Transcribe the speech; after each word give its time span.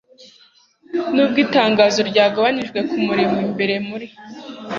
Nubwo 1.13 1.37
Itangazo 1.45 1.99
Ryagabanijwe 2.09 2.79
Kumurimo 2.89 3.37
Imbere 3.47 3.75
muri 3.87 4.07